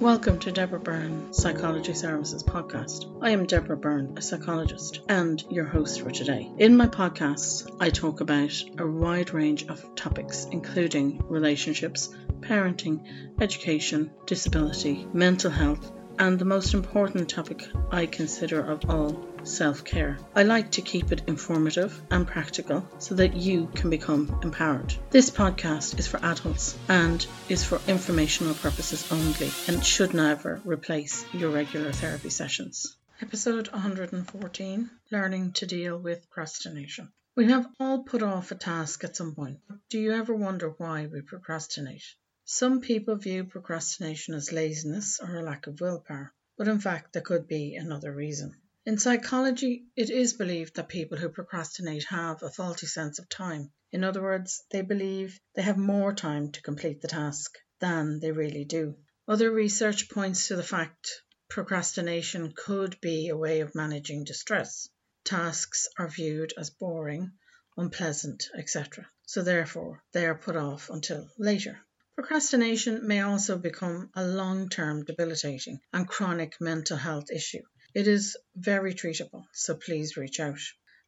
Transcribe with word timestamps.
Welcome 0.00 0.38
to 0.40 0.52
Deborah 0.52 0.78
Byrne 0.78 1.32
Psychology 1.32 1.92
Services 1.92 2.44
podcast. 2.44 3.18
I 3.20 3.30
am 3.30 3.46
Deborah 3.46 3.76
Byrne, 3.76 4.14
a 4.16 4.22
psychologist, 4.22 5.00
and 5.08 5.42
your 5.50 5.64
host 5.64 6.02
for 6.02 6.12
today. 6.12 6.48
In 6.56 6.76
my 6.76 6.86
podcasts, 6.86 7.68
I 7.80 7.90
talk 7.90 8.20
about 8.20 8.52
a 8.78 8.86
wide 8.86 9.34
range 9.34 9.66
of 9.66 9.96
topics, 9.96 10.46
including 10.52 11.20
relationships, 11.28 12.14
parenting, 12.38 13.00
education, 13.40 14.12
disability, 14.24 15.04
mental 15.12 15.50
health, 15.50 15.90
and 16.16 16.38
the 16.38 16.44
most 16.44 16.74
important 16.74 17.28
topic 17.28 17.66
I 17.90 18.06
consider 18.06 18.60
of 18.60 18.88
all 18.88 19.26
self 19.48 19.84
care. 19.84 20.18
I 20.34 20.42
like 20.42 20.72
to 20.72 20.82
keep 20.82 21.10
it 21.10 21.22
informative 21.26 22.00
and 22.10 22.26
practical 22.26 22.86
so 22.98 23.14
that 23.14 23.34
you 23.34 23.68
can 23.74 23.90
become 23.90 24.38
empowered. 24.42 24.94
This 25.10 25.30
podcast 25.30 25.98
is 25.98 26.06
for 26.06 26.22
adults 26.22 26.76
and 26.88 27.26
is 27.48 27.64
for 27.64 27.80
informational 27.88 28.54
purposes 28.54 29.10
only 29.10 29.50
and 29.66 29.84
should 29.84 30.14
never 30.14 30.60
replace 30.64 31.24
your 31.32 31.50
regular 31.50 31.92
therapy 31.92 32.30
sessions. 32.30 32.96
Episode 33.20 33.68
114 33.72 34.90
Learning 35.10 35.52
to 35.52 35.66
Deal 35.66 35.98
with 35.98 36.28
Procrastination. 36.30 37.10
We 37.34 37.46
have 37.46 37.66
all 37.80 38.02
put 38.02 38.22
off 38.22 38.50
a 38.50 38.54
task 38.54 39.02
at 39.04 39.16
some 39.16 39.34
point. 39.34 39.58
Do 39.90 39.98
you 39.98 40.12
ever 40.12 40.34
wonder 40.34 40.70
why 40.76 41.06
we 41.06 41.20
procrastinate? 41.22 42.04
Some 42.44 42.80
people 42.80 43.16
view 43.16 43.44
procrastination 43.44 44.34
as 44.34 44.52
laziness 44.52 45.20
or 45.20 45.36
a 45.36 45.42
lack 45.42 45.66
of 45.66 45.80
willpower, 45.80 46.32
but 46.56 46.68
in 46.68 46.80
fact, 46.80 47.12
there 47.12 47.22
could 47.22 47.46
be 47.46 47.76
another 47.76 48.12
reason. 48.12 48.54
In 48.88 48.96
psychology, 48.96 49.84
it 49.96 50.08
is 50.08 50.32
believed 50.32 50.76
that 50.76 50.88
people 50.88 51.18
who 51.18 51.28
procrastinate 51.28 52.04
have 52.04 52.42
a 52.42 52.50
faulty 52.50 52.86
sense 52.86 53.18
of 53.18 53.28
time. 53.28 53.70
In 53.92 54.02
other 54.02 54.22
words, 54.22 54.64
they 54.70 54.80
believe 54.80 55.38
they 55.54 55.60
have 55.60 55.76
more 55.76 56.14
time 56.14 56.52
to 56.52 56.62
complete 56.62 57.02
the 57.02 57.08
task 57.08 57.58
than 57.80 58.18
they 58.18 58.32
really 58.32 58.64
do. 58.64 58.96
Other 59.28 59.50
research 59.50 60.08
points 60.08 60.48
to 60.48 60.56
the 60.56 60.62
fact 60.62 61.20
procrastination 61.50 62.54
could 62.56 62.98
be 63.02 63.28
a 63.28 63.36
way 63.36 63.60
of 63.60 63.74
managing 63.74 64.24
distress. 64.24 64.88
Tasks 65.22 65.86
are 65.98 66.08
viewed 66.08 66.54
as 66.56 66.70
boring, 66.70 67.32
unpleasant, 67.76 68.48
etc. 68.56 69.06
So 69.26 69.42
therefore, 69.42 70.02
they 70.12 70.24
are 70.24 70.34
put 70.34 70.56
off 70.56 70.88
until 70.88 71.28
later. 71.36 71.78
Procrastination 72.14 73.06
may 73.06 73.20
also 73.20 73.58
become 73.58 74.08
a 74.14 74.26
long 74.26 74.70
term 74.70 75.04
debilitating 75.04 75.78
and 75.92 76.08
chronic 76.08 76.58
mental 76.58 76.96
health 76.96 77.30
issue. 77.30 77.60
It 77.94 78.06
is 78.06 78.36
very 78.54 78.94
treatable, 78.94 79.46
so 79.52 79.74
please 79.74 80.16
reach 80.16 80.40
out. 80.40 80.60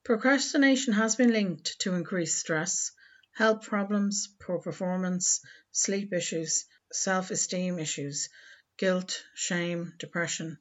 Procrastination 0.02 0.94
has 0.94 1.14
been 1.14 1.30
linked 1.30 1.78
to 1.80 1.94
increased 1.94 2.38
stress, 2.38 2.90
health 3.32 3.62
problems, 3.62 4.28
poor 4.40 4.58
performance, 4.58 5.40
sleep 5.70 6.12
issues, 6.12 6.64
self 6.90 7.30
esteem 7.30 7.78
issues, 7.78 8.30
guilt, 8.78 9.22
shame, 9.34 9.92
depression, 9.98 10.58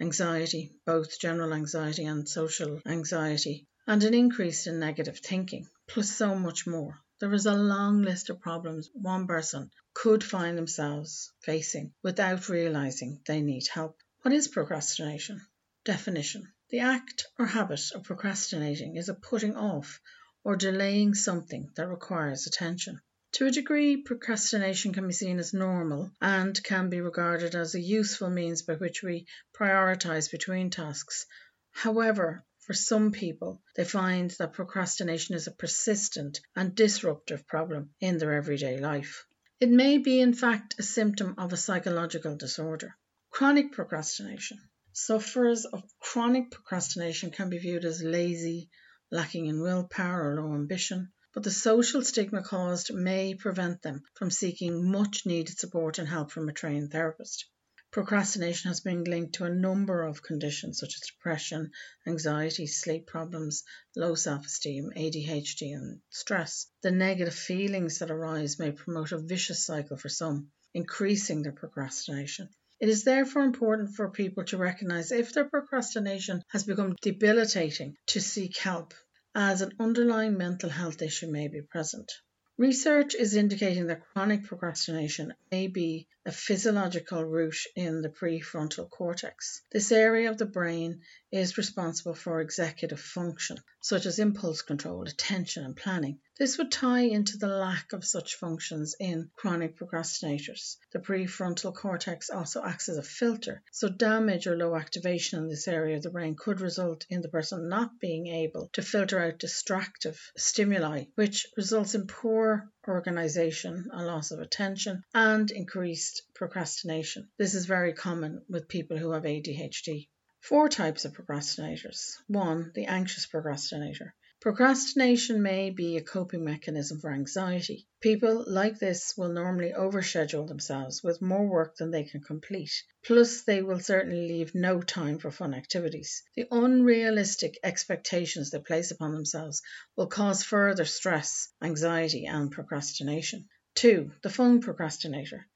anxiety, 0.00 0.70
both 0.84 1.18
general 1.18 1.54
anxiety 1.54 2.04
and 2.04 2.28
social 2.28 2.80
anxiety, 2.86 3.66
and 3.86 4.04
an 4.04 4.12
increase 4.12 4.66
in 4.66 4.78
negative 4.78 5.18
thinking, 5.18 5.66
plus 5.88 6.10
so 6.10 6.34
much 6.34 6.66
more. 6.66 7.00
There 7.20 7.32
is 7.32 7.46
a 7.46 7.54
long 7.54 8.02
list 8.02 8.28
of 8.28 8.40
problems 8.40 8.90
one 8.92 9.26
person 9.26 9.70
could 9.94 10.22
find 10.22 10.58
themselves 10.58 11.32
facing 11.40 11.94
without 12.02 12.50
realizing 12.50 13.22
they 13.26 13.40
need 13.40 13.66
help. 13.68 13.96
What 14.20 14.34
is 14.34 14.46
procrastination? 14.46 15.40
Definition 15.84 16.50
The 16.70 16.78
act 16.78 17.26
or 17.38 17.44
habit 17.44 17.92
of 17.94 18.04
procrastinating 18.04 18.96
is 18.96 19.10
a 19.10 19.14
putting 19.14 19.54
off 19.54 20.00
or 20.42 20.56
delaying 20.56 21.14
something 21.14 21.70
that 21.76 21.90
requires 21.90 22.46
attention. 22.46 23.02
To 23.32 23.44
a 23.44 23.50
degree, 23.50 23.98
procrastination 23.98 24.94
can 24.94 25.06
be 25.06 25.12
seen 25.12 25.38
as 25.38 25.52
normal 25.52 26.10
and 26.22 26.64
can 26.64 26.88
be 26.88 27.02
regarded 27.02 27.54
as 27.54 27.74
a 27.74 27.80
useful 27.82 28.30
means 28.30 28.62
by 28.62 28.76
which 28.76 29.02
we 29.02 29.26
prioritize 29.54 30.30
between 30.30 30.70
tasks. 30.70 31.26
However, 31.72 32.46
for 32.60 32.72
some 32.72 33.12
people, 33.12 33.60
they 33.76 33.84
find 33.84 34.30
that 34.38 34.54
procrastination 34.54 35.34
is 35.34 35.48
a 35.48 35.52
persistent 35.52 36.40
and 36.56 36.74
disruptive 36.74 37.46
problem 37.46 37.90
in 38.00 38.16
their 38.16 38.32
everyday 38.32 38.78
life. 38.78 39.26
It 39.60 39.68
may 39.68 39.98
be, 39.98 40.18
in 40.22 40.32
fact, 40.32 40.76
a 40.78 40.82
symptom 40.82 41.34
of 41.36 41.52
a 41.52 41.58
psychological 41.58 42.36
disorder. 42.36 42.96
Chronic 43.28 43.72
procrastination. 43.72 44.60
Sufferers 44.96 45.64
of 45.64 45.82
chronic 45.98 46.52
procrastination 46.52 47.32
can 47.32 47.50
be 47.50 47.58
viewed 47.58 47.84
as 47.84 48.00
lazy, 48.00 48.70
lacking 49.10 49.46
in 49.46 49.60
willpower 49.60 50.30
or 50.30 50.36
low 50.36 50.54
ambition, 50.54 51.12
but 51.32 51.42
the 51.42 51.50
social 51.50 52.04
stigma 52.04 52.44
caused 52.44 52.94
may 52.94 53.34
prevent 53.34 53.82
them 53.82 54.04
from 54.14 54.30
seeking 54.30 54.88
much 54.88 55.26
needed 55.26 55.58
support 55.58 55.98
and 55.98 56.06
help 56.06 56.30
from 56.30 56.48
a 56.48 56.52
trained 56.52 56.92
therapist. 56.92 57.44
Procrastination 57.90 58.68
has 58.68 58.82
been 58.82 59.02
linked 59.02 59.34
to 59.34 59.44
a 59.46 59.52
number 59.52 60.04
of 60.04 60.22
conditions 60.22 60.78
such 60.78 60.94
as 60.94 61.08
depression, 61.08 61.72
anxiety, 62.06 62.68
sleep 62.68 63.08
problems, 63.08 63.64
low 63.96 64.14
self 64.14 64.46
esteem, 64.46 64.92
ADHD, 64.96 65.74
and 65.74 66.02
stress. 66.10 66.68
The 66.82 66.92
negative 66.92 67.34
feelings 67.34 67.98
that 67.98 68.12
arise 68.12 68.60
may 68.60 68.70
promote 68.70 69.10
a 69.10 69.18
vicious 69.18 69.66
cycle 69.66 69.96
for 69.96 70.08
some, 70.08 70.52
increasing 70.72 71.42
their 71.42 71.50
procrastination. 71.50 72.48
It 72.84 72.90
is 72.90 73.04
therefore 73.04 73.44
important 73.44 73.94
for 73.94 74.10
people 74.10 74.44
to 74.44 74.58
recognize 74.58 75.10
if 75.10 75.32
their 75.32 75.48
procrastination 75.48 76.42
has 76.50 76.64
become 76.64 76.96
debilitating 77.00 77.96
to 78.08 78.20
seek 78.20 78.58
help, 78.58 78.92
as 79.34 79.62
an 79.62 79.72
underlying 79.80 80.36
mental 80.36 80.68
health 80.68 81.00
issue 81.00 81.30
may 81.30 81.48
be 81.48 81.62
present. 81.62 82.12
Research 82.58 83.14
is 83.14 83.36
indicating 83.36 83.86
that 83.86 84.04
chronic 84.12 84.44
procrastination 84.44 85.32
may 85.50 85.66
be 85.66 86.08
a 86.26 86.30
physiological 86.30 87.24
root 87.24 87.56
in 87.74 88.02
the 88.02 88.10
prefrontal 88.10 88.90
cortex. 88.90 89.62
This 89.72 89.90
area 89.90 90.30
of 90.30 90.36
the 90.36 90.44
brain 90.44 91.00
is 91.32 91.56
responsible 91.56 92.14
for 92.14 92.42
executive 92.42 93.00
function, 93.00 93.56
such 93.80 94.04
as 94.04 94.18
impulse 94.18 94.60
control, 94.60 95.04
attention, 95.04 95.64
and 95.64 95.74
planning. 95.74 96.20
This 96.36 96.58
would 96.58 96.72
tie 96.72 97.02
into 97.02 97.38
the 97.38 97.46
lack 97.46 97.92
of 97.92 98.04
such 98.04 98.34
functions 98.34 98.96
in 98.98 99.30
chronic 99.36 99.76
procrastinators. 99.76 100.78
The 100.90 100.98
prefrontal 100.98 101.72
cortex 101.72 102.28
also 102.28 102.60
acts 102.60 102.88
as 102.88 102.96
a 102.96 103.04
filter, 103.04 103.62
so 103.70 103.88
damage 103.88 104.48
or 104.48 104.56
low 104.56 104.74
activation 104.74 105.38
in 105.38 105.48
this 105.48 105.68
area 105.68 105.96
of 105.96 106.02
the 106.02 106.10
brain 106.10 106.34
could 106.34 106.60
result 106.60 107.06
in 107.08 107.22
the 107.22 107.28
person 107.28 107.68
not 107.68 108.00
being 108.00 108.26
able 108.26 108.68
to 108.72 108.82
filter 108.82 109.20
out 109.20 109.38
distractive 109.38 110.20
stimuli, 110.36 111.04
which 111.14 111.46
results 111.56 111.94
in 111.94 112.08
poor 112.08 112.68
organization, 112.88 113.88
a 113.92 114.02
loss 114.04 114.32
of 114.32 114.40
attention, 114.40 115.04
and 115.14 115.52
increased 115.52 116.22
procrastination. 116.34 117.30
This 117.38 117.54
is 117.54 117.66
very 117.66 117.92
common 117.92 118.42
with 118.48 118.66
people 118.66 118.96
who 118.96 119.12
have 119.12 119.22
ADHD. 119.22 120.08
Four 120.40 120.68
types 120.68 121.04
of 121.04 121.12
procrastinators. 121.12 122.16
One, 122.26 122.72
the 122.74 122.86
anxious 122.86 123.26
procrastinator. 123.26 124.16
Procrastination 124.44 125.40
may 125.40 125.70
be 125.70 125.96
a 125.96 126.02
coping 126.02 126.44
mechanism 126.44 127.00
for 127.00 127.10
anxiety. 127.10 127.88
People 128.02 128.44
like 128.46 128.78
this 128.78 129.16
will 129.16 129.30
normally 129.30 129.72
overschedule 129.72 130.46
themselves 130.46 131.02
with 131.02 131.22
more 131.22 131.46
work 131.46 131.76
than 131.78 131.90
they 131.90 132.04
can 132.04 132.20
complete. 132.20 132.70
Plus, 133.06 133.44
they 133.44 133.62
will 133.62 133.80
certainly 133.80 134.28
leave 134.28 134.54
no 134.54 134.82
time 134.82 135.18
for 135.18 135.30
fun 135.30 135.54
activities. 135.54 136.22
The 136.36 136.46
unrealistic 136.50 137.58
expectations 137.62 138.50
they 138.50 138.58
place 138.58 138.90
upon 138.90 139.14
themselves 139.14 139.62
will 139.96 140.08
cause 140.08 140.42
further 140.42 140.84
stress, 140.84 141.48
anxiety, 141.62 142.26
and 142.26 142.52
procrastination. 142.52 143.48
Two, 143.74 144.12
the 144.22 144.28
fun 144.28 144.60
procrastinator. 144.60 145.46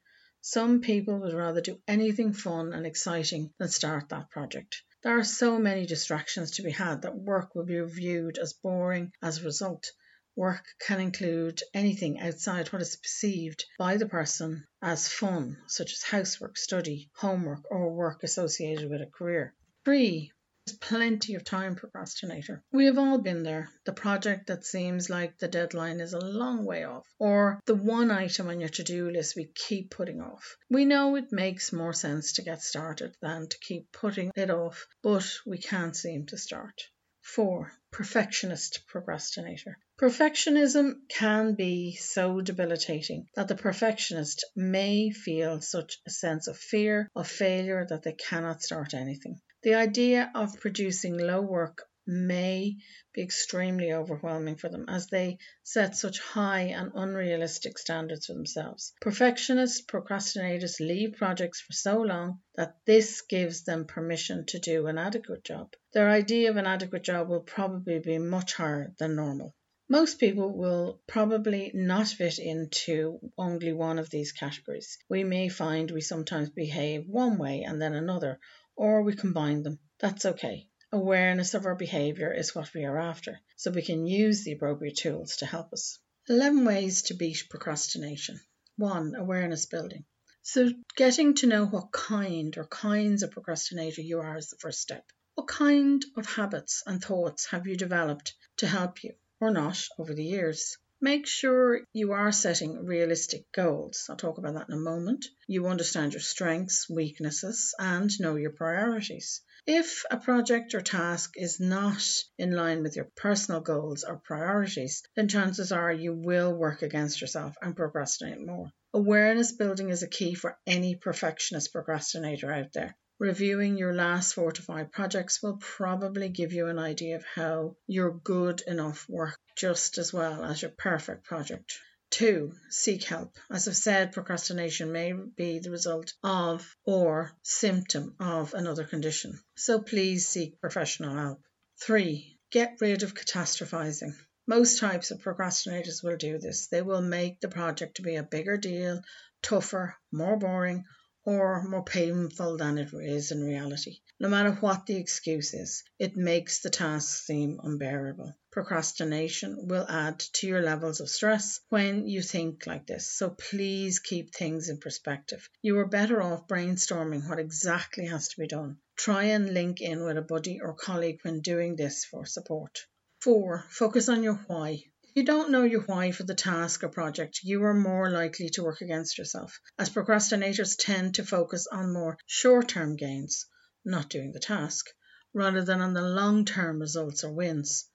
Some 0.41 0.81
people 0.81 1.19
would 1.19 1.35
rather 1.35 1.61
do 1.61 1.79
anything 1.87 2.33
fun 2.33 2.73
and 2.73 2.87
exciting 2.87 3.53
than 3.59 3.69
start 3.69 4.09
that 4.09 4.31
project. 4.31 4.83
There 5.05 5.17
are 5.17 5.23
so 5.23 5.61
many 5.61 5.87
distractions 5.87 6.51
to 6.53 6.63
be 6.63 6.73
had 6.73 7.03
that 7.03 7.17
work 7.17 7.55
will 7.55 7.65
be 7.65 7.81
viewed 7.81 8.37
as 8.37 8.53
boring 8.53 9.13
as 9.23 9.39
a 9.39 9.45
result. 9.45 9.93
Work 10.35 10.65
can 10.81 11.01
include 11.01 11.63
anything 11.73 12.19
outside 12.19 12.73
what 12.73 12.83
is 12.83 12.97
perceived 12.97 13.65
by 13.79 13.97
the 13.97 14.09
person 14.09 14.67
as 14.83 15.07
fun, 15.07 15.57
such 15.69 15.93
as 15.93 16.03
housework, 16.03 16.59
study, 16.59 17.11
homework, 17.15 17.71
or 17.71 17.95
work 17.95 18.25
associated 18.25 18.91
with 18.91 19.01
a 19.01 19.07
career. 19.07 19.55
3 19.85 20.33
plenty 20.73 21.35
of 21.35 21.45
time 21.45 21.75
procrastinator. 21.75 22.63
We 22.73 22.87
have 22.87 22.99
all 22.99 23.19
been 23.19 23.43
there. 23.43 23.71
The 23.85 23.93
project 23.93 24.49
that 24.49 24.65
seems 24.65 25.09
like 25.09 25.39
the 25.39 25.49
deadline 25.49 26.01
is 26.01 26.13
a 26.13 26.19
long 26.19 26.65
way 26.65 26.85
off, 26.85 27.07
or 27.19 27.61
the 27.67 27.75
one 27.75 28.11
item 28.11 28.49
on 28.49 28.61
your 28.61 28.69
to 28.69 28.85
do 28.85 29.11
list 29.11 29.37
we 29.37 29.51
keep 29.55 29.91
putting 29.91 30.21
off. 30.21 30.57
We 30.71 30.85
know 30.85 31.17
it 31.17 31.33
makes 31.33 31.73
more 31.73 31.93
sense 31.93 32.35
to 32.35 32.43
get 32.43 32.63
started 32.63 33.17
than 33.21 33.49
to 33.49 33.59
keep 33.61 33.93
putting 33.93 34.31
it 34.35 34.51
off, 34.51 34.87
but 35.03 35.29
we 35.47 35.59
can't 35.59 35.97
seem 35.97 36.27
to 36.27 36.37
start. 36.37 36.83
4. 37.23 37.71
Perfectionist 37.91 38.87
procrastinator. 38.87 39.79
Perfectionism 40.01 40.95
can 41.09 41.55
be 41.55 41.95
so 41.97 42.41
debilitating 42.41 43.27
that 43.35 43.49
the 43.49 43.55
perfectionist 43.55 44.47
may 44.57 45.11
feel 45.11 45.61
such 45.61 45.99
a 46.07 46.11
sense 46.11 46.47
of 46.47 46.57
fear 46.57 47.11
of 47.15 47.29
failure 47.29 47.85
that 47.87 48.03
they 48.03 48.13
cannot 48.13 48.63
start 48.63 48.95
anything. 48.95 49.41
The 49.69 49.75
idea 49.75 50.31
of 50.35 50.61
producing 50.61 51.19
low 51.19 51.43
work 51.43 51.87
may 52.07 52.79
be 53.13 53.21
extremely 53.21 53.93
overwhelming 53.93 54.57
for 54.57 54.71
them 54.71 54.87
as 54.89 55.09
they 55.09 55.37
set 55.63 55.95
such 55.95 56.21
high 56.21 56.69
and 56.69 56.91
unrealistic 56.95 57.77
standards 57.77 58.25
for 58.25 58.33
themselves. 58.33 58.95
Perfectionists, 59.03 59.83
procrastinators 59.83 60.81
leave 60.81 61.19
projects 61.19 61.61
for 61.61 61.75
so 61.75 62.01
long 62.01 62.41
that 62.55 62.79
this 62.87 63.21
gives 63.21 63.65
them 63.65 63.85
permission 63.85 64.47
to 64.47 64.59
do 64.59 64.87
an 64.87 64.97
adequate 64.97 65.45
job. 65.45 65.75
Their 65.93 66.09
idea 66.09 66.49
of 66.49 66.57
an 66.57 66.67
adequate 66.67 67.03
job 67.03 67.29
will 67.29 67.43
probably 67.43 67.99
be 67.99 68.17
much 68.17 68.55
higher 68.55 68.95
than 68.97 69.17
normal. 69.17 69.55
Most 69.91 70.19
people 70.21 70.51
will 70.51 71.01
probably 71.07 71.73
not 71.73 72.09
fit 72.09 72.39
into 72.39 73.19
only 73.37 73.73
one 73.73 73.99
of 73.99 74.11
these 74.11 74.33
categories. 74.33 74.99
We 75.09 75.25
may 75.25 75.49
find 75.49 75.91
we 75.91 76.03
sometimes 76.03 76.49
behave 76.51 77.07
one 77.07 77.37
way 77.37 77.65
and 77.65 77.81
then 77.81 77.95
another, 77.95 78.39
or 78.79 79.03
we 79.03 79.13
combine 79.13 79.65
them. 79.65 79.81
That's 79.99 80.25
okay. 80.25 80.69
Awareness 80.93 81.55
of 81.55 81.67
our 81.67 81.75
behavior 81.75 82.33
is 82.33 82.55
what 82.55 82.73
we 82.73 82.85
are 82.85 82.97
after, 82.97 83.41
so 83.57 83.73
we 83.73 83.83
can 83.83 84.07
use 84.07 84.45
the 84.45 84.53
appropriate 84.53 84.97
tools 84.97 85.39
to 85.39 85.47
help 85.47 85.73
us. 85.73 85.99
11 86.29 86.65
ways 86.65 87.03
to 87.03 87.15
beat 87.15 87.49
procrastination. 87.51 88.41
1. 88.77 89.17
Awareness 89.17 89.67
building. 89.67 90.05
So, 90.43 90.71
getting 90.97 91.35
to 91.35 91.49
know 91.49 91.67
what 91.67 91.91
kind 91.91 92.57
or 92.57 92.67
kinds 92.67 93.25
of 93.25 93.33
procrastinator 93.33 94.01
you 94.01 94.21
are 94.21 94.39
is 94.39 94.51
the 94.51 94.57
first 94.57 94.81
step. 94.81 95.05
What 95.35 95.49
kind 95.49 96.05
of 96.17 96.27
habits 96.27 96.85
and 96.87 97.03
thoughts 97.03 97.47
have 97.47 97.67
you 97.67 97.77
developed 97.77 98.35
to 98.59 98.69
help 98.69 99.03
you, 99.03 99.15
or 99.41 99.51
not, 99.51 99.83
over 99.99 100.15
the 100.15 100.25
years? 100.25 100.79
Make 101.01 101.29
sure 101.29 101.81
you 101.93 102.13
are 102.13 102.33
setting 102.33 102.85
realistic 102.85 103.53
goals. 103.53 104.07
I'll 104.11 104.17
talk 104.17 104.39
about 104.39 104.55
that 104.55 104.69
in 104.69 104.75
a 104.75 104.81
moment. 104.81 105.27
You 105.47 105.69
understand 105.69 106.13
your 106.13 106.21
strengths, 106.21 106.91
weaknesses, 106.91 107.73
and 107.79 108.11
know 108.19 108.35
your 108.35 108.51
priorities. 108.51 109.41
If 109.65 110.05
a 110.11 110.17
project 110.17 110.75
or 110.75 110.81
task 110.81 111.35
is 111.37 111.61
not 111.61 112.03
in 112.37 112.51
line 112.51 112.83
with 112.83 112.97
your 112.97 113.11
personal 113.15 113.61
goals 113.61 114.03
or 114.03 114.17
priorities, 114.17 115.05
then 115.15 115.29
chances 115.29 115.71
are 115.71 115.93
you 115.93 116.15
will 116.15 116.53
work 116.53 116.83
against 116.83 117.21
yourself 117.21 117.55
and 117.63 117.77
procrastinate 117.77 118.45
more. 118.45 118.73
Awareness 118.93 119.53
building 119.53 119.91
is 119.91 120.03
a 120.03 120.09
key 120.09 120.35
for 120.35 120.59
any 120.67 120.97
perfectionist 120.97 121.73
procrastinator 121.73 122.51
out 122.51 122.73
there. 122.73 122.97
Reviewing 123.19 123.77
your 123.77 123.93
last 123.93 124.35
four 124.35 124.53
to 124.53 124.63
five 124.63 124.93
projects 124.93 125.43
will 125.43 125.57
probably 125.57 126.29
give 126.29 126.53
you 126.53 126.69
an 126.69 126.79
idea 126.79 127.17
of 127.17 127.25
how 127.25 127.77
your 127.89 128.13
good 128.13 128.63
enough 128.67 129.09
work 129.09 129.37
just 129.57 129.99
as 129.99 130.13
well 130.13 130.45
as 130.45 130.63
your 130.63 130.71
perfect 130.71 131.25
project. 131.25 131.81
Two, 132.11 132.55
seek 132.71 133.03
help. 133.03 133.37
As 133.51 133.67
I've 133.67 133.77
said, 133.77 134.13
procrastination 134.13 134.93
may 134.93 135.13
be 135.13 135.59
the 135.59 135.73
result 135.73 136.15
of 136.23 136.77
or 136.85 137.33
symptom 137.43 138.15
of 138.21 138.55
another 138.55 138.85
condition. 138.85 139.39
So 139.57 139.81
please 139.81 140.29
seek 140.29 140.61
professional 140.61 141.17
help. 141.17 141.43
Three, 141.81 142.39
get 142.51 142.79
rid 142.81 143.03
of 143.03 143.15
catastrophizing. 143.15 144.15
Most 144.47 144.79
types 144.79 145.11
of 145.11 145.21
procrastinators 145.21 146.05
will 146.05 146.17
do 146.17 146.39
this. 146.39 146.69
They 146.69 146.83
will 146.83 147.03
make 147.03 147.41
the 147.41 147.49
project 147.49 147.97
to 147.97 148.03
be 148.03 148.15
a 148.15 148.23
bigger 148.23 148.57
deal, 148.57 149.03
tougher, 149.43 149.97
more 150.13 150.39
boring, 150.39 150.85
or 151.29 151.63
more 151.65 151.85
painful 151.85 152.57
than 152.57 152.79
it 152.79 152.89
is 152.95 153.33
in 153.33 153.45
reality. 153.45 153.99
No 154.19 154.31
matter 154.31 154.53
what 154.53 154.87
the 154.87 154.97
excuse 154.97 155.53
is, 155.53 155.85
it 155.99 156.17
makes 156.17 156.63
the 156.63 156.71
task 156.71 157.27
seem 157.27 157.61
unbearable. 157.63 158.35
Procrastination 158.51 159.69
will 159.69 159.85
add 159.87 160.21
to 160.21 160.47
your 160.47 160.63
levels 160.63 161.01
of 161.01 161.11
stress 161.11 161.61
when 161.69 162.09
you 162.09 162.23
think 162.23 162.67
like 162.67 162.87
this, 162.87 163.13
so 163.13 163.29
please 163.29 163.99
keep 163.99 164.35
things 164.35 164.71
in 164.71 164.79
perspective. 164.79 165.51
You 165.61 165.79
are 165.81 165.87
better 165.87 166.23
off 166.23 166.49
brainstorming 166.49 167.29
what 167.29 167.39
exactly 167.39 168.07
has 168.07 168.29
to 168.29 168.41
be 168.41 168.47
done. 168.47 168.79
Try 168.97 169.25
and 169.25 169.53
link 169.53 169.83
in 169.83 170.05
with 170.05 170.17
a 170.17 170.23
buddy 170.23 170.61
or 170.63 170.73
colleague 170.73 171.21
when 171.25 171.43
doing 171.43 171.77
this 171.77 172.07
for 172.07 172.25
support. 172.25 172.87
4. 173.21 173.67
Focus 173.69 174.09
on 174.09 174.23
your 174.23 174.41
why 174.47 174.83
you 175.19 175.25
don't 175.25 175.51
know 175.51 175.65
your 175.65 175.81
why 175.81 176.13
for 176.13 176.23
the 176.23 176.33
task 176.33 176.85
or 176.85 176.89
project, 176.89 177.41
you 177.43 177.65
are 177.65 177.75
more 177.75 178.09
likely 178.09 178.51
to 178.51 178.63
work 178.63 178.83
against 178.83 179.19
yourself, 179.19 179.59
as 179.77 179.91
procrastinators 179.91 180.77
tend 180.79 181.17
to 181.17 181.25
focus 181.25 181.67
on 181.67 181.93
more 181.93 182.17
short 182.27 182.69
term 182.69 182.95
gains, 182.95 183.47
not 183.85 184.09
doing 184.11 184.31
the 184.31 184.39
task, 184.39 184.87
rather 185.35 185.65
than 185.65 185.81
on 185.81 185.93
the 185.93 186.03
long 186.03 186.45
term 186.45 186.79
results 186.79 187.25
or 187.25 187.33
wins. 187.33 187.87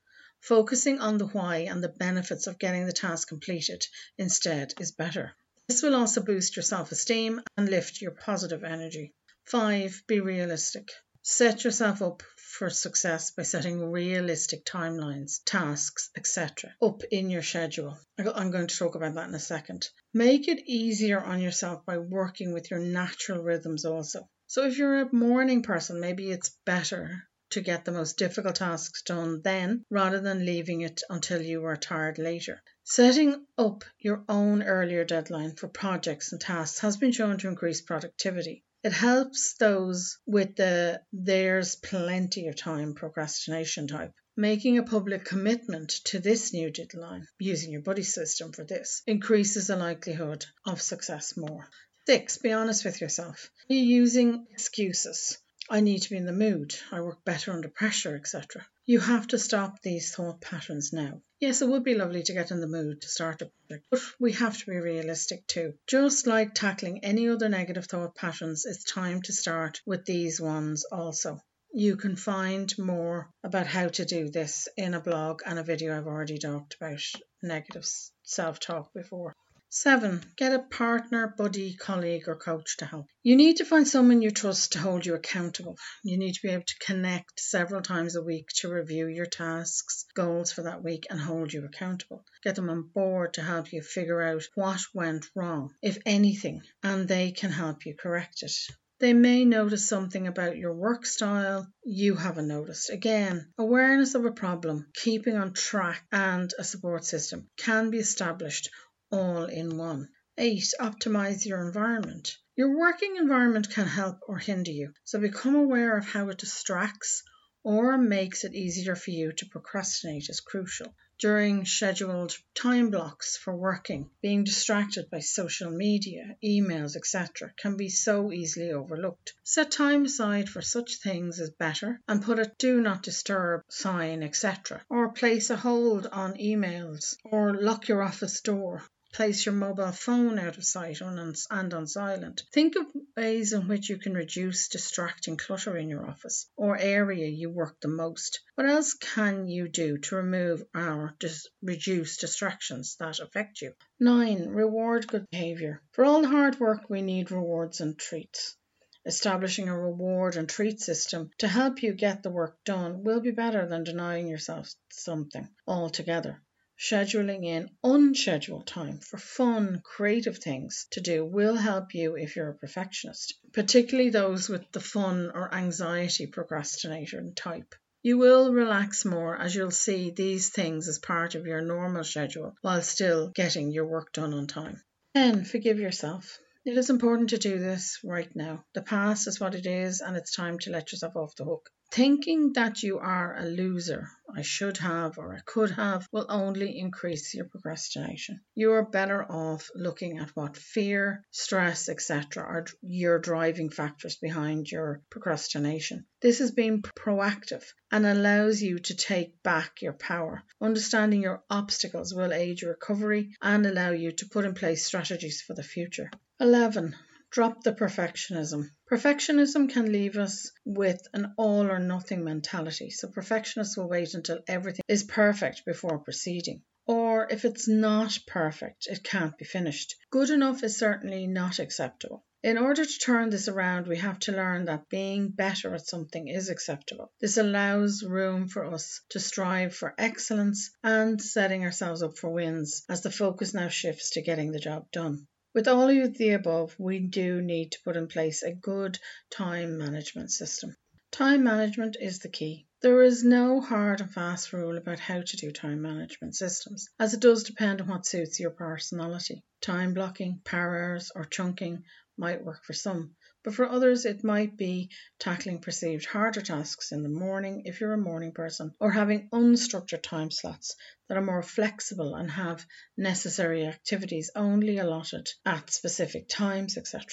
Focusing 0.41 0.99
on 0.99 1.17
the 1.17 1.27
why 1.27 1.59
and 1.59 1.81
the 1.81 1.87
benefits 1.87 2.45
of 2.45 2.59
getting 2.59 2.85
the 2.85 2.91
task 2.91 3.29
completed 3.29 3.81
instead 4.17 4.73
is 4.81 4.91
better. 4.91 5.33
This 5.69 5.81
will 5.81 5.95
also 5.95 6.21
boost 6.21 6.57
your 6.57 6.63
self 6.63 6.91
esteem 6.91 7.41
and 7.55 7.69
lift 7.69 8.01
your 8.01 8.11
positive 8.11 8.65
energy. 8.65 9.13
5. 9.45 10.03
Be 10.07 10.19
realistic. 10.19 10.91
Set 11.25 11.63
yourself 11.63 12.01
up 12.01 12.21
for 12.35 12.69
success 12.69 13.31
by 13.31 13.43
setting 13.43 13.91
realistic 13.91 14.65
timelines, 14.65 15.39
tasks, 15.45 16.09
etc. 16.17 16.75
up 16.81 17.01
in 17.11 17.29
your 17.29 17.41
schedule. 17.41 17.97
I'm 18.17 18.51
going 18.51 18.67
to 18.67 18.77
talk 18.77 18.95
about 18.95 19.15
that 19.15 19.29
in 19.29 19.33
a 19.33 19.39
second. 19.39 19.87
Make 20.13 20.49
it 20.49 20.67
easier 20.67 21.21
on 21.21 21.39
yourself 21.39 21.85
by 21.85 21.97
working 21.97 22.51
with 22.51 22.69
your 22.69 22.81
natural 22.81 23.41
rhythms 23.41 23.85
also. 23.85 24.27
So 24.47 24.65
if 24.65 24.77
you're 24.77 24.99
a 24.99 25.15
morning 25.15 25.63
person, 25.63 26.01
maybe 26.01 26.29
it's 26.29 26.57
better 26.65 27.23
to 27.51 27.61
get 27.61 27.85
the 27.85 27.93
most 27.93 28.17
difficult 28.17 28.55
tasks 28.55 29.01
done 29.03 29.41
then 29.43 29.85
rather 29.89 30.19
than 30.19 30.45
leaving 30.45 30.81
it 30.81 31.03
until 31.09 31.41
you 31.41 31.63
are 31.65 31.77
tired 31.77 32.17
later. 32.17 32.61
Setting 32.83 33.45
up 33.57 33.85
your 33.97 34.25
own 34.27 34.61
earlier 34.61 35.05
deadline 35.05 35.55
for 35.55 35.69
projects 35.69 36.33
and 36.33 36.41
tasks 36.41 36.79
has 36.79 36.97
been 36.97 37.13
shown 37.13 37.37
to 37.37 37.47
increase 37.47 37.81
productivity. 37.81 38.65
It 38.83 38.91
helps 38.91 39.53
those 39.53 40.17
with 40.25 40.57
the 40.57 41.01
there's 41.13 41.75
plenty 41.77 42.47
of 42.47 42.57
time 42.57 42.95
procrastination 42.95 43.87
type. 43.87 44.13
Making 44.35 44.77
a 44.77 44.83
public 44.83 45.23
commitment 45.23 45.89
to 46.05 46.19
this 46.19 46.51
new 46.51 46.69
deadline, 46.69 47.25
using 47.39 47.71
your 47.71 47.81
buddy 47.81 48.03
system 48.03 48.51
for 48.51 48.65
this, 48.65 49.01
increases 49.07 49.67
the 49.67 49.77
likelihood 49.77 50.45
of 50.65 50.81
success 50.81 51.37
more. 51.37 51.69
Six, 52.05 52.39
be 52.39 52.51
honest 52.51 52.83
with 52.83 52.99
yourself. 52.99 53.49
Are 53.69 53.73
you 53.73 53.79
using 53.79 54.47
excuses? 54.51 55.37
I 55.69 55.79
need 55.79 55.99
to 55.99 56.09
be 56.09 56.17
in 56.17 56.25
the 56.25 56.33
mood, 56.33 56.75
I 56.91 56.99
work 56.99 57.23
better 57.23 57.53
under 57.53 57.69
pressure, 57.69 58.17
etc. 58.17 58.67
You 58.85 58.99
have 58.99 59.27
to 59.29 59.39
stop 59.39 59.81
these 59.81 60.13
thought 60.13 60.41
patterns 60.41 60.91
now. 60.91 61.21
Yes, 61.43 61.61
it 61.61 61.67
would 61.67 61.83
be 61.83 61.93
lovely 61.93 62.23
to 62.23 62.33
get 62.33 62.51
in 62.51 62.61
the 62.61 62.67
mood 62.67 63.01
to 63.01 63.09
start 63.09 63.41
a 63.41 63.51
project, 63.67 63.85
but 63.91 63.99
we 64.17 64.31
have 64.31 64.57
to 64.57 64.65
be 64.65 64.77
realistic 64.77 65.45
too. 65.45 65.73
Just 65.87 66.25
like 66.25 66.53
tackling 66.53 67.03
any 67.03 67.27
other 67.27 67.49
negative 67.49 67.85
thought 67.85 68.15
patterns, 68.15 68.65
it's 68.65 68.85
time 68.85 69.21
to 69.23 69.33
start 69.33 69.81
with 69.85 70.05
these 70.05 70.39
ones 70.39 70.85
also. 70.89 71.41
You 71.73 71.97
can 71.97 72.15
find 72.15 72.73
more 72.79 73.29
about 73.43 73.67
how 73.67 73.89
to 73.89 74.05
do 74.05 74.29
this 74.29 74.69
in 74.77 74.93
a 74.93 75.01
blog 75.01 75.41
and 75.45 75.59
a 75.59 75.63
video 75.63 75.97
I've 75.97 76.07
already 76.07 76.37
talked 76.37 76.77
about 76.79 77.01
negative 77.41 77.85
self 78.23 78.61
talk 78.61 78.93
before. 78.93 79.35
Seven, 79.75 80.21
get 80.35 80.53
a 80.53 80.59
partner, 80.59 81.33
buddy, 81.35 81.73
colleague, 81.73 82.27
or 82.27 82.35
coach 82.35 82.77
to 82.77 82.85
help. 82.85 83.07
You 83.23 83.35
need 83.35 83.57
to 83.57 83.65
find 83.65 83.87
someone 83.87 84.21
you 84.21 84.29
trust 84.29 84.73
to 84.73 84.79
hold 84.79 85.03
you 85.03 85.15
accountable. 85.15 85.79
You 86.03 86.15
need 86.19 86.33
to 86.33 86.41
be 86.43 86.49
able 86.49 86.65
to 86.65 86.77
connect 86.77 87.39
several 87.39 87.81
times 87.81 88.15
a 88.15 88.21
week 88.21 88.49
to 88.57 88.71
review 88.71 89.07
your 89.07 89.25
tasks, 89.25 90.05
goals 90.13 90.51
for 90.51 90.61
that 90.61 90.83
week, 90.83 91.07
and 91.09 91.19
hold 91.19 91.51
you 91.51 91.65
accountable. 91.65 92.23
Get 92.43 92.53
them 92.53 92.69
on 92.69 92.83
board 92.83 93.33
to 93.33 93.41
help 93.41 93.73
you 93.73 93.81
figure 93.81 94.21
out 94.21 94.43
what 94.53 94.79
went 94.93 95.25
wrong, 95.33 95.73
if 95.81 95.97
anything, 96.05 96.61
and 96.83 97.07
they 97.07 97.31
can 97.31 97.49
help 97.49 97.87
you 97.87 97.95
correct 97.95 98.43
it. 98.43 98.55
They 98.99 99.13
may 99.13 99.43
notice 99.43 99.89
something 99.89 100.27
about 100.27 100.55
your 100.55 100.75
work 100.75 101.03
style 101.03 101.67
you 101.83 102.13
haven't 102.13 102.47
noticed. 102.47 102.91
Again, 102.91 103.51
awareness 103.57 104.13
of 104.13 104.23
a 104.23 104.31
problem, 104.31 104.85
keeping 104.93 105.35
on 105.35 105.53
track, 105.53 106.05
and 106.11 106.53
a 106.59 106.63
support 106.63 107.05
system 107.05 107.49
can 107.57 107.89
be 107.89 107.97
established 107.97 108.69
all 109.13 109.45
in 109.45 109.77
one. 109.77 110.09
8. 110.39 110.73
Optimize 110.79 111.45
your 111.45 111.63
environment. 111.67 112.35
Your 112.55 112.75
working 112.75 113.15
environment 113.17 113.69
can 113.69 113.85
help 113.85 114.21
or 114.27 114.39
hinder 114.39 114.71
you, 114.71 114.91
so 115.03 115.19
become 115.19 115.53
aware 115.53 115.95
of 115.95 116.05
how 116.05 116.29
it 116.29 116.39
distracts 116.39 117.21
or 117.63 117.97
makes 117.97 118.43
it 118.43 118.55
easier 118.55 118.95
for 118.95 119.11
you 119.11 119.31
to 119.31 119.45
procrastinate 119.45 120.29
is 120.29 120.39
crucial. 120.39 120.95
During 121.19 121.65
scheduled 121.65 122.35
time 122.55 122.89
blocks 122.89 123.37
for 123.37 123.55
working, 123.55 124.09
being 124.23 124.43
distracted 124.43 125.11
by 125.11 125.19
social 125.19 125.69
media, 125.69 126.35
emails, 126.43 126.95
etc., 126.95 127.53
can 127.55 127.77
be 127.77 127.89
so 127.89 128.31
easily 128.31 128.71
overlooked. 128.71 129.33
Set 129.43 129.69
time 129.69 130.05
aside 130.05 130.49
for 130.49 130.63
such 130.63 130.95
things 130.95 131.39
as 131.39 131.51
better 131.51 132.01
and 132.07 132.23
put 132.23 132.39
a 132.39 132.51
do 132.57 132.81
not 132.81 133.03
disturb 133.03 133.61
sign, 133.69 134.23
etc., 134.23 134.83
or 134.89 135.13
place 135.13 135.51
a 135.51 135.55
hold 135.55 136.07
on 136.07 136.33
emails, 136.33 137.15
or 137.23 137.53
lock 137.53 137.87
your 137.87 138.01
office 138.01 138.41
door 138.41 138.81
place 139.13 139.45
your 139.45 139.55
mobile 139.55 139.91
phone 139.91 140.37
out 140.37 140.57
of 140.57 140.65
sight 140.65 140.99
and 140.99 141.73
on 141.73 141.87
silent. 141.87 142.43
Think 142.51 142.75
of 142.75 142.87
ways 143.15 143.53
in 143.53 143.67
which 143.67 143.89
you 143.89 143.97
can 143.97 144.13
reduce 144.13 144.67
distracting 144.67 145.37
clutter 145.37 145.77
in 145.77 145.89
your 145.89 146.05
office 146.05 146.49
or 146.57 146.77
area 146.77 147.27
you 147.27 147.49
work 147.49 147.79
the 147.79 147.87
most. 147.87 148.41
What 148.55 148.67
else 148.67 148.93
can 148.95 149.47
you 149.47 149.69
do 149.69 149.97
to 149.99 150.15
remove 150.17 150.63
or 150.75 151.15
dis- 151.19 151.47
reduce 151.61 152.17
distractions 152.17 152.97
that 152.99 153.19
affect 153.19 153.61
you? 153.61 153.73
9. 153.99 154.49
Reward 154.49 155.07
good 155.07 155.29
behavior. 155.29 155.81
For 155.91 156.03
all 156.03 156.21
the 156.21 156.27
hard 156.27 156.59
work, 156.59 156.89
we 156.89 157.01
need 157.01 157.31
rewards 157.31 157.79
and 157.79 157.97
treats. 157.97 158.57
establishing 159.05 159.69
a 159.69 159.79
reward 159.79 160.35
and 160.37 160.49
treat 160.49 160.79
system 160.79 161.29
to 161.37 161.47
help 161.47 161.83
you 161.83 161.93
get 161.93 162.23
the 162.23 162.29
work 162.29 162.57
done 162.65 163.03
will 163.03 163.19
be 163.21 163.31
better 163.31 163.67
than 163.67 163.83
denying 163.83 164.27
yourself 164.27 164.73
something 164.91 165.47
altogether. 165.67 166.41
Scheduling 166.79 167.45
in 167.45 167.69
unscheduled 167.83 168.65
time 168.67 168.99
for 168.99 169.17
fun, 169.17 169.81
creative 169.83 170.37
things 170.37 170.87
to 170.91 171.01
do 171.01 171.23
will 171.23 171.55
help 171.55 171.93
you 171.93 172.15
if 172.15 172.35
you're 172.35 172.49
a 172.49 172.57
perfectionist, 172.57 173.35
particularly 173.53 174.09
those 174.09 174.49
with 174.49 174.71
the 174.71 174.79
fun 174.79 175.31
or 175.33 175.53
anxiety 175.53 176.27
procrastinator 176.27 177.23
type. 177.35 177.75
You 178.01 178.17
will 178.17 178.51
relax 178.51 179.05
more 179.05 179.37
as 179.39 179.55
you'll 179.55 179.71
see 179.71 180.11
these 180.11 180.49
things 180.49 180.89
as 180.89 180.99
part 180.99 181.35
of 181.35 181.45
your 181.45 181.61
normal 181.61 182.03
schedule 182.03 182.55
while 182.61 182.81
still 182.81 183.29
getting 183.29 183.71
your 183.71 183.85
work 183.85 184.11
done 184.11 184.33
on 184.33 184.47
time. 184.47 184.81
Then 185.13 185.45
forgive 185.45 185.79
yourself. 185.79 186.39
It 186.65 186.77
is 186.77 186.89
important 186.89 187.31
to 187.31 187.37
do 187.37 187.59
this 187.59 187.99
right 188.05 188.33
now. 188.33 188.63
The 188.73 188.81
past 188.81 189.27
is 189.27 189.37
what 189.37 189.53
it 189.53 189.65
is, 189.65 189.99
and 189.99 190.15
it's 190.15 190.33
time 190.33 190.59
to 190.59 190.71
let 190.71 190.93
yourself 190.93 191.17
off 191.17 191.35
the 191.35 191.43
hook. 191.43 191.69
Thinking 191.91 192.53
that 192.53 192.81
you 192.83 192.99
are 192.99 193.35
a 193.37 193.45
loser, 193.45 194.07
I 194.33 194.43
should 194.43 194.77
have 194.77 195.17
or 195.17 195.35
I 195.35 195.41
could 195.45 195.71
have, 195.71 196.07
will 196.13 196.25
only 196.29 196.79
increase 196.79 197.33
your 197.33 197.45
procrastination. 197.45 198.39
You 198.55 198.71
are 198.71 198.89
better 198.89 199.29
off 199.29 199.69
looking 199.75 200.19
at 200.19 200.29
what 200.37 200.55
fear, 200.55 201.25
stress, 201.31 201.89
etc. 201.89 202.43
are 202.43 202.65
your 202.81 203.19
driving 203.19 203.69
factors 203.69 204.15
behind 204.15 204.71
your 204.71 205.01
procrastination. 205.09 206.05
This 206.21 206.39
is 206.39 206.51
being 206.51 206.81
proactive 206.81 207.65
and 207.91 208.05
allows 208.05 208.61
you 208.61 208.79
to 208.79 208.95
take 208.95 209.43
back 209.43 209.81
your 209.81 209.93
power. 209.93 210.43
Understanding 210.61 211.21
your 211.21 211.43
obstacles 211.49 212.13
will 212.13 212.31
aid 212.31 212.61
your 212.61 212.71
recovery 212.71 213.35
and 213.41 213.65
allow 213.65 213.91
you 213.91 214.13
to 214.13 214.29
put 214.29 214.45
in 214.45 214.53
place 214.53 214.85
strategies 214.85 215.41
for 215.41 215.53
the 215.53 215.61
future. 215.61 216.09
11. 216.39 216.95
Drop 217.29 217.63
the 217.63 217.73
perfectionism. 217.73 218.69
Perfectionism 218.91 219.69
can 219.69 219.91
leave 219.91 220.17
us 220.17 220.51
with 220.65 221.01
an 221.13 221.33
all 221.37 221.69
or 221.71 221.79
nothing 221.79 222.23
mentality. 222.23 222.89
So, 222.89 223.07
perfectionists 223.07 223.77
will 223.77 223.87
wait 223.87 224.13
until 224.13 224.39
everything 224.47 224.83
is 224.87 225.03
perfect 225.03 225.63
before 225.65 225.99
proceeding. 225.99 226.63
Or 226.85 227.27
if 227.31 227.45
it's 227.45 227.67
not 227.67 228.17
perfect, 228.27 228.87
it 228.87 229.03
can't 229.03 229.37
be 229.37 229.45
finished. 229.45 229.95
Good 230.11 230.31
enough 230.31 230.63
is 230.63 230.77
certainly 230.77 231.27
not 231.27 231.59
acceptable. 231.59 232.25
In 232.43 232.57
order 232.57 232.83
to 232.83 232.99
turn 232.99 233.29
this 233.29 233.47
around, 233.47 233.87
we 233.87 233.97
have 233.97 234.19
to 234.19 234.33
learn 234.33 234.65
that 234.65 234.89
being 234.89 235.29
better 235.29 235.73
at 235.75 235.87
something 235.87 236.27
is 236.27 236.49
acceptable. 236.49 237.11
This 237.21 237.37
allows 237.37 238.03
room 238.03 238.49
for 238.49 238.65
us 238.65 238.99
to 239.09 239.19
strive 239.19 239.73
for 239.73 239.95
excellence 239.97 240.71
and 240.83 241.21
setting 241.21 241.63
ourselves 241.63 242.03
up 242.03 242.17
for 242.17 242.29
wins 242.29 242.83
as 242.89 243.01
the 243.01 243.11
focus 243.11 243.53
now 243.53 243.69
shifts 243.69 244.09
to 244.11 244.21
getting 244.21 244.51
the 244.51 244.59
job 244.59 244.91
done. 244.91 245.25
With 245.53 245.67
all 245.67 245.87
of 245.87 246.17
the 246.17 246.31
above, 246.31 246.75
we 246.79 246.97
do 246.97 247.39
need 247.39 247.73
to 247.73 247.81
put 247.83 247.95
in 247.95 248.07
place 248.07 248.41
a 248.41 248.55
good 248.55 248.97
time 249.29 249.77
management 249.77 250.31
system. 250.31 250.75
Time 251.11 251.43
management 251.43 251.95
is 252.01 252.17
the 252.17 252.29
key. 252.29 252.65
There 252.81 253.03
is 253.03 253.23
no 253.23 253.61
hard 253.61 254.01
and 254.01 254.11
fast 254.11 254.51
rule 254.51 254.77
about 254.77 254.97
how 254.97 255.21
to 255.21 255.37
do 255.37 255.51
time 255.51 255.83
management 255.83 256.35
systems, 256.35 256.89
as 256.99 257.13
it 257.13 257.19
does 257.19 257.43
depend 257.43 257.81
on 257.81 257.87
what 257.87 258.07
suits 258.07 258.39
your 258.39 258.49
personality. 258.49 259.43
Time 259.61 259.93
blocking, 259.93 260.41
power 260.43 260.75
hours, 260.75 261.11
or 261.13 261.25
chunking 261.25 261.83
might 262.17 262.43
work 262.43 262.63
for 262.63 262.73
some, 262.73 263.15
but 263.43 263.53
for 263.53 263.67
others 263.69 264.05
it 264.05 264.23
might 264.23 264.55
be 264.55 264.89
tackling 265.19 265.59
perceived 265.59 266.05
harder 266.05 266.39
tasks 266.39 266.93
in 266.93 267.03
the 267.03 267.09
morning 267.09 267.63
if 267.65 267.81
you're 267.81 267.91
a 267.93 267.97
morning 267.97 268.31
person, 268.31 268.73
or 268.79 268.89
having 268.89 269.27
unstructured 269.31 270.01
time 270.01 270.31
slots 270.31 270.77
that 271.09 271.17
are 271.17 271.21
more 271.21 271.43
flexible 271.43 272.15
and 272.15 272.31
have 272.31 272.65
necessary 272.95 273.65
activities 273.65 274.31
only 274.33 274.77
allotted 274.77 275.29
at 275.45 275.69
specific 275.69 276.29
times, 276.29 276.77
etc. 276.77 277.03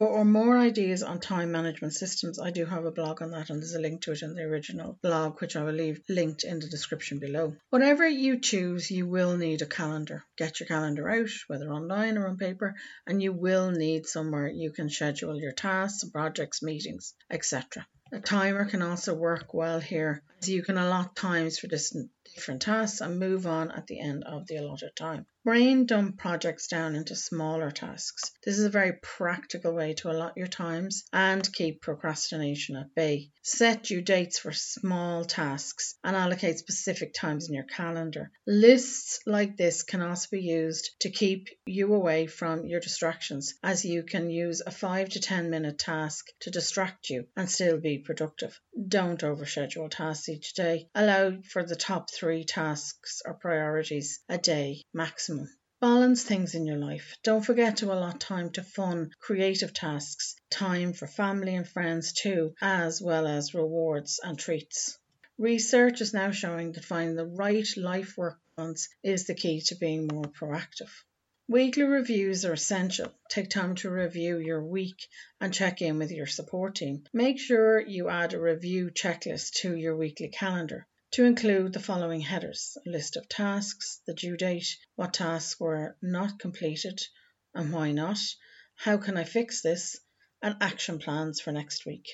For 0.00 0.24
more 0.24 0.56
ideas 0.56 1.02
on 1.02 1.20
time 1.20 1.52
management 1.52 1.92
systems, 1.92 2.38
I 2.38 2.52
do 2.52 2.64
have 2.64 2.86
a 2.86 2.90
blog 2.90 3.20
on 3.20 3.32
that, 3.32 3.50
and 3.50 3.60
there's 3.60 3.74
a 3.74 3.78
link 3.78 4.00
to 4.00 4.12
it 4.12 4.22
in 4.22 4.32
the 4.32 4.44
original 4.44 4.98
blog, 5.02 5.42
which 5.42 5.56
I 5.56 5.62
will 5.62 5.74
leave 5.74 6.02
linked 6.08 6.42
in 6.42 6.58
the 6.58 6.68
description 6.68 7.18
below. 7.18 7.54
Whatever 7.68 8.08
you 8.08 8.40
choose, 8.40 8.90
you 8.90 9.06
will 9.06 9.36
need 9.36 9.60
a 9.60 9.66
calendar. 9.66 10.24
Get 10.38 10.58
your 10.58 10.68
calendar 10.68 11.06
out, 11.10 11.28
whether 11.48 11.70
online 11.70 12.16
or 12.16 12.28
on 12.28 12.38
paper, 12.38 12.76
and 13.06 13.22
you 13.22 13.34
will 13.34 13.72
need 13.72 14.06
somewhere 14.06 14.48
you 14.48 14.72
can 14.72 14.88
schedule 14.88 15.38
your 15.38 15.52
tasks, 15.52 16.08
projects, 16.08 16.62
meetings, 16.62 17.12
etc. 17.30 17.86
A 18.10 18.20
timer 18.20 18.64
can 18.64 18.80
also 18.80 19.12
work 19.12 19.52
well 19.52 19.80
here, 19.80 20.22
as 20.40 20.48
you 20.48 20.62
can 20.62 20.78
allot 20.78 21.14
times 21.14 21.58
for 21.58 21.66
different 22.40 22.62
tasks 22.62 23.02
and 23.02 23.18
move 23.18 23.46
on 23.46 23.70
at 23.70 23.86
the 23.86 24.00
end 24.00 24.24
of 24.24 24.46
the 24.46 24.56
allotted 24.56 24.96
time. 24.96 25.26
Brain 25.42 25.86
dump 25.86 26.18
projects 26.18 26.68
down 26.68 26.94
into 26.94 27.16
smaller 27.16 27.70
tasks. 27.70 28.30
This 28.44 28.58
is 28.58 28.64
a 28.64 28.70
very 28.70 28.92
practical 29.02 29.72
way 29.72 29.94
to 29.94 30.10
allot 30.10 30.36
your 30.36 30.46
times 30.46 31.04
and 31.14 31.50
keep 31.52 31.80
procrastination 31.80 32.76
at 32.76 32.94
bay. 32.94 33.30
Set 33.42 33.84
due 33.84 34.02
dates 34.02 34.38
for 34.38 34.52
small 34.52 35.24
tasks 35.24 35.94
and 36.04 36.14
allocate 36.14 36.58
specific 36.58 37.14
times 37.14 37.48
in 37.48 37.54
your 37.54 37.64
calendar. 37.64 38.30
Lists 38.46 39.20
like 39.26 39.56
this 39.56 39.82
can 39.82 40.02
also 40.02 40.28
be 40.30 40.42
used 40.42 40.90
to 41.00 41.10
keep 41.10 41.48
you 41.64 41.94
away 41.94 42.26
from 42.26 42.66
your 42.66 42.80
distractions, 42.80 43.54
as 43.62 43.82
you 43.82 44.02
can 44.02 44.28
use 44.28 44.60
a 44.64 44.70
5 44.70 45.08
to 45.10 45.20
10 45.20 45.48
minute 45.48 45.78
task 45.78 46.26
to 46.40 46.50
distract 46.50 47.08
you 47.08 47.26
and 47.34 47.50
still 47.50 47.78
be 47.78 47.98
productive. 47.98 48.60
Don't 48.88 49.20
overschedule 49.20 49.90
tasks 49.90 50.28
each 50.28 50.52
day. 50.52 50.88
Allow 50.94 51.40
for 51.50 51.64
the 51.64 51.76
top 51.76 52.10
three 52.10 52.29
tasks 52.46 53.22
or 53.24 53.34
priorities 53.34 54.20
a 54.28 54.38
day 54.38 54.82
maximum 54.92 55.20
maximum. 55.20 55.48
Balance 55.80 56.22
things 56.24 56.54
in 56.54 56.66
your 56.66 56.76
life. 56.76 57.16
Don't 57.22 57.44
forget 57.44 57.78
to 57.78 57.92
allot 57.92 58.20
time 58.20 58.50
to 58.50 58.62
fun, 58.62 59.10
creative 59.18 59.72
tasks, 59.72 60.36
time 60.50 60.92
for 60.92 61.06
family 61.06 61.54
and 61.54 61.68
friends 61.68 62.12
too, 62.12 62.54
as 62.60 63.02
well 63.02 63.26
as 63.26 63.54
rewards 63.54 64.20
and 64.22 64.38
treats. 64.38 64.98
Research 65.36 66.00
is 66.00 66.14
now 66.14 66.30
showing 66.30 66.72
that 66.72 66.84
finding 66.84 67.16
the 67.16 67.26
right 67.26 67.66
life 67.76 68.16
work 68.16 68.38
balance 68.56 68.88
is 69.02 69.26
the 69.26 69.34
key 69.34 69.60
to 69.62 69.74
being 69.74 70.06
more 70.06 70.24
proactive. 70.24 70.90
Weekly 71.48 71.82
reviews 71.82 72.44
are 72.44 72.52
essential. 72.52 73.12
Take 73.28 73.50
time 73.50 73.74
to 73.76 73.90
review 73.90 74.38
your 74.38 74.64
week 74.64 75.06
and 75.40 75.52
check 75.52 75.82
in 75.82 75.98
with 75.98 76.12
your 76.12 76.26
support 76.26 76.76
team. 76.76 77.04
Make 77.12 77.40
sure 77.40 77.80
you 77.80 78.08
add 78.08 78.34
a 78.34 78.40
review 78.40 78.90
checklist 78.90 79.54
to 79.62 79.74
your 79.74 79.96
weekly 79.96 80.28
calendar 80.28 80.86
to 81.12 81.24
include 81.24 81.72
the 81.72 81.80
following 81.80 82.20
headers 82.20 82.78
a 82.86 82.88
list 82.88 83.16
of 83.16 83.28
tasks, 83.28 84.00
the 84.06 84.14
due 84.14 84.36
date, 84.36 84.76
what 84.94 85.12
tasks 85.12 85.58
were 85.58 85.96
not 86.00 86.38
completed 86.38 87.00
and 87.52 87.72
why 87.72 87.90
not, 87.90 88.18
how 88.76 88.96
can 88.96 89.16
I 89.16 89.24
fix 89.24 89.60
this, 89.60 89.98
and 90.40 90.56
action 90.60 90.98
plans 90.98 91.40
for 91.40 91.50
next 91.50 91.84
week. 91.84 92.08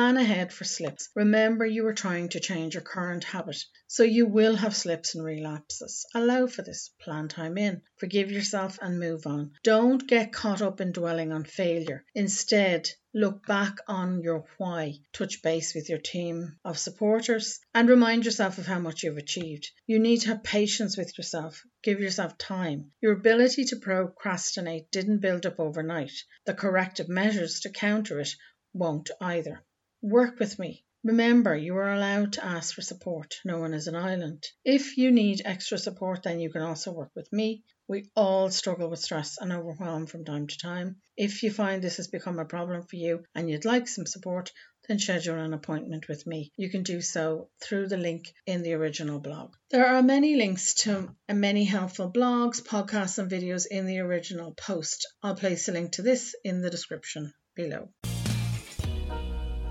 Plan 0.00 0.16
ahead 0.16 0.50
for 0.50 0.64
slips. 0.64 1.10
Remember 1.14 1.66
you 1.66 1.86
are 1.86 1.92
trying 1.92 2.30
to 2.30 2.40
change 2.40 2.72
your 2.72 2.82
current 2.82 3.22
habit, 3.22 3.62
so 3.86 4.02
you 4.02 4.24
will 4.24 4.56
have 4.56 4.74
slips 4.74 5.14
and 5.14 5.22
relapses. 5.22 6.06
Allow 6.14 6.46
for 6.46 6.62
this. 6.62 6.88
Plan 7.02 7.28
time 7.28 7.58
in. 7.58 7.82
Forgive 7.98 8.32
yourself 8.32 8.78
and 8.80 8.98
move 8.98 9.26
on. 9.26 9.52
Don't 9.62 10.08
get 10.08 10.32
caught 10.32 10.62
up 10.62 10.80
in 10.80 10.92
dwelling 10.92 11.32
on 11.32 11.44
failure. 11.44 12.02
Instead, 12.14 12.88
look 13.12 13.44
back 13.44 13.76
on 13.86 14.22
your 14.22 14.46
why. 14.56 14.94
Touch 15.12 15.42
base 15.42 15.74
with 15.74 15.90
your 15.90 15.98
team 15.98 16.56
of 16.64 16.78
supporters 16.78 17.60
and 17.74 17.86
remind 17.86 18.24
yourself 18.24 18.56
of 18.56 18.66
how 18.66 18.78
much 18.78 19.02
you've 19.02 19.18
achieved. 19.18 19.70
You 19.86 19.98
need 19.98 20.22
to 20.22 20.28
have 20.28 20.42
patience 20.42 20.96
with 20.96 21.18
yourself. 21.18 21.62
Give 21.82 22.00
yourself 22.00 22.38
time. 22.38 22.92
Your 23.02 23.12
ability 23.12 23.66
to 23.66 23.76
procrastinate 23.76 24.90
didn't 24.90 25.20
build 25.20 25.44
up 25.44 25.60
overnight. 25.60 26.24
The 26.46 26.54
corrective 26.54 27.10
measures 27.10 27.60
to 27.60 27.68
counter 27.68 28.18
it 28.18 28.30
won't 28.72 29.10
either. 29.20 29.62
Work 30.02 30.38
with 30.38 30.58
me. 30.58 30.84
Remember, 31.04 31.54
you 31.54 31.76
are 31.76 31.92
allowed 31.92 32.34
to 32.34 32.44
ask 32.44 32.74
for 32.74 32.82
support. 32.82 33.34
No 33.44 33.58
one 33.58 33.74
is 33.74 33.86
an 33.86 33.96
island. 33.96 34.46
If 34.64 34.96
you 34.96 35.10
need 35.10 35.42
extra 35.44 35.78
support, 35.78 36.22
then 36.22 36.40
you 36.40 36.50
can 36.50 36.62
also 36.62 36.92
work 36.92 37.10
with 37.14 37.30
me. 37.32 37.64
We 37.88 38.10
all 38.14 38.50
struggle 38.50 38.88
with 38.88 39.00
stress 39.00 39.36
and 39.38 39.52
overwhelm 39.52 40.06
from 40.06 40.24
time 40.24 40.46
to 40.46 40.58
time. 40.58 40.96
If 41.16 41.42
you 41.42 41.50
find 41.50 41.82
this 41.82 41.96
has 41.96 42.08
become 42.08 42.38
a 42.38 42.44
problem 42.44 42.82
for 42.82 42.96
you 42.96 43.24
and 43.34 43.50
you'd 43.50 43.64
like 43.64 43.88
some 43.88 44.06
support, 44.06 44.52
then 44.88 44.98
schedule 44.98 45.38
an 45.38 45.54
appointment 45.54 46.08
with 46.08 46.26
me. 46.26 46.52
You 46.56 46.70
can 46.70 46.82
do 46.82 47.00
so 47.00 47.48
through 47.62 47.88
the 47.88 47.96
link 47.96 48.32
in 48.46 48.62
the 48.62 48.74
original 48.74 49.20
blog. 49.20 49.54
There 49.70 49.86
are 49.86 50.02
many 50.02 50.36
links 50.36 50.74
to 50.84 51.14
many 51.30 51.64
helpful 51.64 52.12
blogs, 52.12 52.62
podcasts, 52.62 53.18
and 53.18 53.30
videos 53.30 53.66
in 53.70 53.86
the 53.86 53.98
original 53.98 54.52
post. 54.52 55.06
I'll 55.22 55.34
place 55.34 55.68
a 55.68 55.72
link 55.72 55.92
to 55.92 56.02
this 56.02 56.34
in 56.44 56.60
the 56.60 56.70
description 56.70 57.32
below. 57.54 57.90